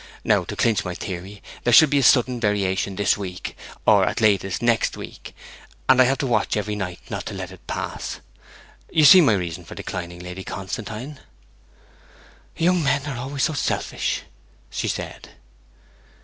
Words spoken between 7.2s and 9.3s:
to let it pass. You see